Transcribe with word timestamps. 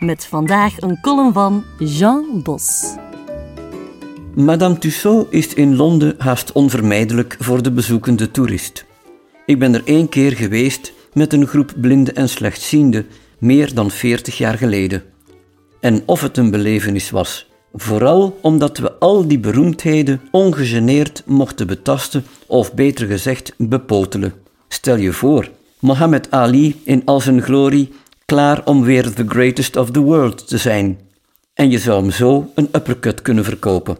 Met 0.00 0.26
vandaag 0.26 0.80
een 0.80 1.00
column 1.00 1.32
van 1.32 1.64
Jean 1.78 2.42
Bos. 2.42 2.94
Madame 4.34 4.78
Tussaud 4.78 5.26
is 5.30 5.54
in 5.54 5.76
Londen 5.76 6.14
haast 6.18 6.52
onvermijdelijk 6.52 7.36
voor 7.38 7.62
de 7.62 7.72
bezoekende 7.72 8.30
toerist. 8.30 8.84
Ik 9.46 9.58
ben 9.58 9.74
er 9.74 9.82
één 9.84 10.08
keer 10.08 10.32
geweest 10.32 10.92
met 11.12 11.32
een 11.32 11.46
groep 11.46 11.72
blinden 11.76 12.14
en 12.14 12.28
slechtzienden, 12.28 13.06
meer 13.38 13.74
dan 13.74 13.90
veertig 13.90 14.38
jaar 14.38 14.58
geleden. 14.58 15.02
En 15.80 16.02
of 16.06 16.20
het 16.20 16.36
een 16.36 16.50
belevenis 16.50 17.10
was, 17.10 17.50
vooral 17.74 18.38
omdat 18.42 18.78
we 18.78 18.92
al 18.98 19.26
die 19.26 19.38
beroemdheden 19.38 20.20
ongegeneerd 20.30 21.22
mochten 21.26 21.66
betasten, 21.66 22.24
of 22.46 22.74
beter 22.74 23.06
gezegd 23.06 23.54
bepotelen. 23.56 24.32
Stel 24.68 24.96
je 24.96 25.12
voor, 25.12 25.50
Mohammed 25.80 26.30
Ali 26.30 26.80
in 26.84 27.02
al 27.04 27.20
zijn 27.20 27.42
glorie, 27.42 27.92
klaar 28.30 28.64
om 28.64 28.82
weer 28.82 29.12
the 29.12 29.24
greatest 29.28 29.76
of 29.76 29.90
the 29.90 30.00
world 30.00 30.48
te 30.48 30.58
zijn. 30.58 30.98
En 31.54 31.70
je 31.70 31.78
zou 31.78 32.00
hem 32.00 32.10
zo 32.10 32.50
een 32.54 32.68
uppercut 32.72 33.22
kunnen 33.22 33.44
verkopen. 33.44 33.96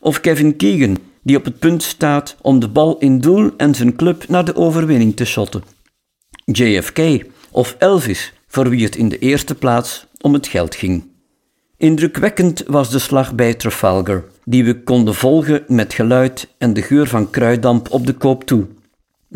Of 0.00 0.20
Kevin 0.20 0.56
Keegan, 0.56 0.98
die 1.22 1.36
op 1.36 1.44
het 1.44 1.58
punt 1.58 1.82
staat 1.82 2.36
om 2.42 2.58
de 2.58 2.68
bal 2.68 2.98
in 2.98 3.20
doel 3.20 3.50
en 3.56 3.74
zijn 3.74 3.96
club 3.96 4.28
naar 4.28 4.44
de 4.44 4.56
overwinning 4.56 5.16
te 5.16 5.24
shotten. 5.24 5.62
JFK 6.44 7.24
of 7.50 7.76
Elvis, 7.78 8.32
voor 8.48 8.68
wie 8.68 8.84
het 8.84 8.96
in 8.96 9.08
de 9.08 9.18
eerste 9.18 9.54
plaats 9.54 10.06
om 10.20 10.32
het 10.32 10.46
geld 10.46 10.74
ging. 10.74 11.04
Indrukwekkend 11.76 12.64
was 12.66 12.90
de 12.90 12.98
slag 12.98 13.34
bij 13.34 13.54
Trafalgar, 13.54 14.24
die 14.44 14.64
we 14.64 14.82
konden 14.82 15.14
volgen 15.14 15.64
met 15.66 15.94
geluid 15.94 16.48
en 16.58 16.72
de 16.72 16.82
geur 16.82 17.06
van 17.06 17.30
kruiddamp 17.30 17.90
op 17.90 18.06
de 18.06 18.14
koop 18.14 18.44
toe. 18.44 18.66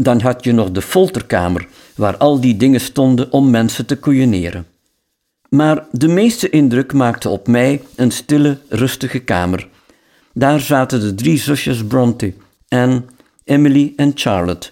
Dan 0.02 0.20
had 0.20 0.44
je 0.44 0.52
nog 0.52 0.70
de 0.70 0.82
folterkamer, 0.82 1.66
waar 1.94 2.16
al 2.16 2.40
die 2.40 2.56
dingen 2.56 2.80
stonden 2.80 3.32
om 3.32 3.50
mensen 3.50 3.86
te 3.86 3.96
koeieneren. 3.96 4.66
Maar 5.48 5.86
de 5.92 6.08
meeste 6.08 6.50
indruk 6.50 6.92
maakte 6.92 7.28
op 7.28 7.46
mij 7.46 7.82
een 7.96 8.10
stille, 8.10 8.58
rustige 8.68 9.18
kamer. 9.18 9.68
Daar 10.32 10.60
zaten 10.60 11.00
de 11.00 11.14
drie 11.14 11.38
zusjes 11.38 11.84
Bronte, 11.84 12.34
Anne, 12.68 13.02
Emily 13.44 13.92
en 13.96 14.12
Charlotte. 14.14 14.70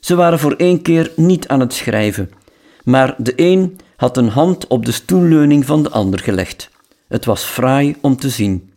Ze 0.00 0.14
waren 0.14 0.38
voor 0.38 0.52
één 0.52 0.82
keer 0.82 1.12
niet 1.16 1.48
aan 1.48 1.60
het 1.60 1.72
schrijven, 1.72 2.30
maar 2.84 3.14
de 3.18 3.32
een 3.36 3.78
had 3.96 4.16
een 4.16 4.28
hand 4.28 4.66
op 4.66 4.84
de 4.84 4.92
stoelleuning 4.92 5.64
van 5.64 5.82
de 5.82 5.90
ander 5.90 6.20
gelegd. 6.20 6.70
Het 7.08 7.24
was 7.24 7.44
fraai 7.44 7.96
om 8.00 8.16
te 8.16 8.28
zien. 8.28 8.72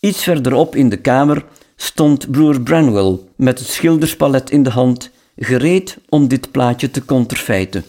Iets 0.00 0.22
verderop 0.22 0.76
in 0.76 0.88
de 0.88 0.96
kamer 1.00 1.44
stond 1.80 2.30
broer 2.30 2.60
Branwell 2.60 3.18
met 3.36 3.58
het 3.58 3.68
schilderspalet 3.68 4.50
in 4.50 4.62
de 4.62 4.70
hand, 4.70 5.10
gereed 5.36 5.98
om 6.08 6.28
dit 6.28 6.50
plaatje 6.50 6.90
te 6.90 7.04
conterfeiten. 7.04 7.84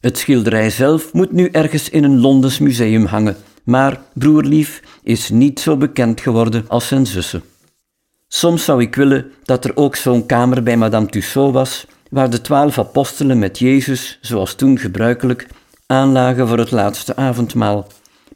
Het 0.00 0.18
schilderij 0.18 0.70
zelf 0.70 1.12
moet 1.12 1.32
nu 1.32 1.48
ergens 1.48 1.88
in 1.88 2.04
een 2.04 2.20
Londens 2.20 2.58
museum 2.58 3.04
hangen, 3.04 3.36
maar 3.64 4.00
broerlief 4.12 4.82
is 5.02 5.30
niet 5.30 5.60
zo 5.60 5.76
bekend 5.76 6.20
geworden 6.20 6.64
als 6.68 6.86
zijn 6.86 7.06
zussen. 7.06 7.42
Soms 8.28 8.64
zou 8.64 8.82
ik 8.82 8.94
willen 8.94 9.30
dat 9.44 9.64
er 9.64 9.76
ook 9.76 9.96
zo'n 9.96 10.26
kamer 10.26 10.62
bij 10.62 10.76
Madame 10.76 11.06
Tussaud 11.06 11.52
was, 11.52 11.86
waar 12.10 12.30
de 12.30 12.40
twaalf 12.40 12.78
apostelen 12.78 13.38
met 13.38 13.58
Jezus, 13.58 14.18
zoals 14.20 14.54
toen 14.54 14.78
gebruikelijk, 14.78 15.46
aanlagen 15.86 16.48
voor 16.48 16.58
het 16.58 16.70
laatste 16.70 17.16
avondmaal. 17.16 17.86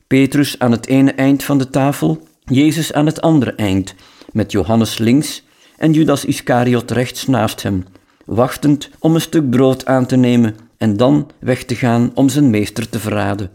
Petrus 0.06 0.58
aan 0.58 0.70
het 0.70 0.86
ene 0.86 1.12
eind 1.12 1.44
van 1.44 1.58
de 1.58 1.70
tafel, 1.70 2.26
Jezus 2.44 2.92
aan 2.92 3.06
het 3.06 3.20
andere 3.20 3.52
eind, 3.52 3.94
met 4.34 4.52
Johannes 4.52 4.98
links 4.98 5.42
en 5.76 5.92
Judas 5.92 6.24
Iscariot 6.24 6.90
rechts 6.90 7.26
naast 7.26 7.62
hem, 7.62 7.84
wachtend 8.24 8.90
om 8.98 9.14
een 9.14 9.20
stuk 9.20 9.50
brood 9.50 9.86
aan 9.86 10.06
te 10.06 10.16
nemen 10.16 10.56
en 10.78 10.96
dan 10.96 11.30
weg 11.38 11.64
te 11.64 11.74
gaan 11.74 12.10
om 12.14 12.28
zijn 12.28 12.50
meester 12.50 12.88
te 12.88 12.98
verraden. 12.98 13.50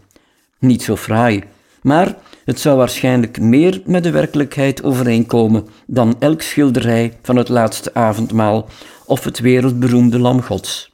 Niet 0.59 0.83
zo 0.83 0.95
fraai, 0.95 1.43
maar 1.81 2.15
het 2.45 2.59
zou 2.59 2.77
waarschijnlijk 2.77 3.39
meer 3.39 3.81
met 3.85 4.03
de 4.03 4.11
werkelijkheid 4.11 4.83
overeenkomen 4.83 5.67
dan 5.87 6.15
elk 6.19 6.41
schilderij 6.41 7.17
van 7.21 7.35
het 7.35 7.49
laatste 7.49 7.93
avondmaal 7.93 8.67
of 9.05 9.23
het 9.23 9.39
wereldberoemde 9.39 10.19
Lam 10.19 10.41
Gods. 10.41 10.93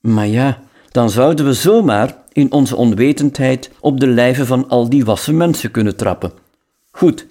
Maar 0.00 0.26
ja, 0.26 0.58
dan 0.90 1.10
zouden 1.10 1.46
we 1.46 1.52
zomaar 1.52 2.16
in 2.32 2.52
onze 2.52 2.76
onwetendheid 2.76 3.70
op 3.80 4.00
de 4.00 4.06
lijven 4.06 4.46
van 4.46 4.68
al 4.68 4.88
die 4.88 5.04
wassen 5.04 5.36
mensen 5.36 5.70
kunnen 5.70 5.96
trappen. 5.96 6.32
Goed, 6.90 7.26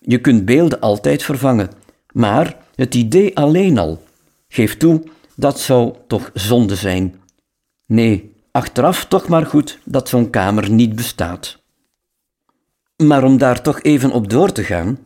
je 0.00 0.20
kunt 0.20 0.44
beelden 0.44 0.80
altijd 0.80 1.22
vervangen, 1.22 1.70
maar 2.12 2.56
het 2.74 2.94
idee 2.94 3.36
alleen 3.36 3.78
al, 3.78 4.02
geef 4.48 4.76
toe, 4.76 5.02
dat 5.34 5.60
zou 5.60 5.94
toch 6.06 6.30
zonde 6.34 6.74
zijn. 6.74 7.14
Nee, 7.86 8.32
achteraf 8.50 9.04
toch 9.04 9.28
maar 9.28 9.46
goed 9.46 9.78
dat 9.84 10.08
zo'n 10.08 10.30
kamer 10.30 10.70
niet 10.70 10.96
bestaat. 10.96 11.58
Maar 12.96 13.24
om 13.24 13.38
daar 13.38 13.62
toch 13.62 13.82
even 13.82 14.10
op 14.10 14.30
door 14.30 14.52
te 14.52 14.64
gaan, 14.64 14.98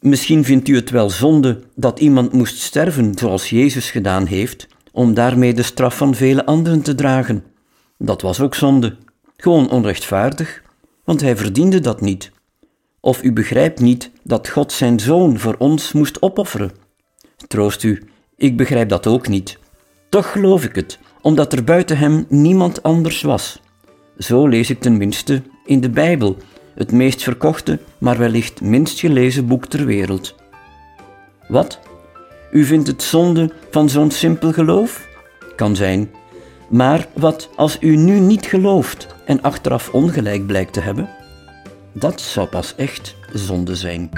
misschien 0.00 0.44
vindt 0.44 0.68
u 0.68 0.74
het 0.74 0.90
wel 0.90 1.10
zonde 1.10 1.60
dat 1.74 2.00
iemand 2.00 2.32
moest 2.32 2.58
sterven 2.58 3.12
zoals 3.18 3.50
Jezus 3.50 3.90
gedaan 3.90 4.26
heeft, 4.26 4.68
om 4.92 5.14
daarmee 5.14 5.54
de 5.54 5.62
straf 5.62 5.96
van 5.96 6.14
vele 6.14 6.46
anderen 6.46 6.82
te 6.82 6.94
dragen. 6.94 7.44
Dat 7.98 8.22
was 8.22 8.40
ook 8.40 8.54
zonde. 8.54 8.96
Gewoon 9.36 9.70
onrechtvaardig, 9.70 10.62
want 11.04 11.20
hij 11.20 11.36
verdiende 11.36 11.80
dat 11.80 12.00
niet. 12.00 12.30
Of 13.00 13.22
u 13.22 13.32
begrijpt 13.32 13.80
niet 13.80 14.10
dat 14.22 14.48
God 14.48 14.72
zijn 14.72 15.00
zoon 15.00 15.38
voor 15.38 15.54
ons 15.58 15.92
moest 15.92 16.22
opofferen. 16.22 16.72
Troost 17.46 17.82
u, 17.82 18.02
ik 18.36 18.56
begrijp 18.56 18.88
dat 18.88 19.06
ook 19.06 19.28
niet. 19.28 19.58
Toch 20.08 20.32
geloof 20.32 20.64
ik 20.64 20.74
het, 20.74 20.98
omdat 21.20 21.52
er 21.52 21.64
buiten 21.64 21.98
hem 21.98 22.26
niemand 22.28 22.82
anders 22.82 23.22
was. 23.22 23.60
Zo 24.18 24.46
lees 24.46 24.70
ik 24.70 24.80
tenminste 24.80 25.42
in 25.64 25.80
de 25.80 25.90
Bijbel, 25.90 26.36
het 26.74 26.92
meest 26.92 27.22
verkochte, 27.22 27.78
maar 27.98 28.18
wellicht 28.18 28.60
minst 28.60 29.00
gelezen 29.00 29.46
boek 29.46 29.66
ter 29.66 29.86
wereld. 29.86 30.34
Wat? 31.48 31.78
U 32.52 32.64
vindt 32.64 32.86
het 32.86 33.02
zonde 33.02 33.52
van 33.70 33.88
zo'n 33.88 34.10
simpel 34.10 34.52
geloof? 34.52 35.08
Kan 35.56 35.76
zijn. 35.76 36.10
Maar 36.68 37.06
wat 37.14 37.48
als 37.56 37.76
u 37.80 37.96
nu 37.96 38.20
niet 38.20 38.46
gelooft 38.46 39.06
en 39.24 39.42
achteraf 39.42 39.88
ongelijk 39.88 40.46
blijkt 40.46 40.72
te 40.72 40.80
hebben? 40.80 41.08
Dat 41.92 42.20
zou 42.20 42.48
pas 42.48 42.74
echt 42.74 43.14
zonde 43.32 43.76
zijn. 43.76 44.10